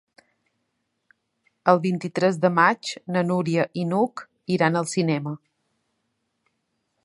[1.73, 4.27] El vint-i-tres de maig na Núria i n'Hug
[4.57, 5.39] iran al cinema.